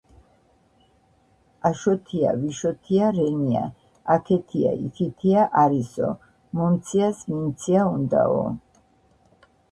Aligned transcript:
აშოთია 1.67 2.31
ვიშოთია 2.45 3.09
რენია."აქეთია 3.17 4.71
იქითია 4.85 5.43
არისო".მომციას 5.65 7.21
მიმცია 7.35 7.85
უნდაო. 7.91 8.41